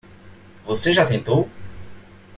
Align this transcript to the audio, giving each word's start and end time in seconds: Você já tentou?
Você 0.65 0.95
já 0.95 1.05
tentou? 1.05 1.47